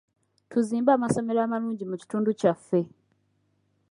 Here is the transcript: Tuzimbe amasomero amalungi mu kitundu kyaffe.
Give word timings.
Tuzimbe 0.49 0.91
amasomero 0.93 1.39
amalungi 1.41 1.83
mu 1.89 1.95
kitundu 2.01 2.29
kyaffe. 2.39 2.79